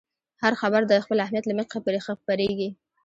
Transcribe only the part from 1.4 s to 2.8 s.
له مخې خپرېږي.